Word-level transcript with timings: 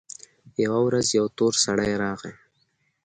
يوه 0.63 0.79
ورځ 0.87 1.07
يو 1.17 1.25
تور 1.37 1.53
سړى 1.63 1.91
راغى. 2.03 2.31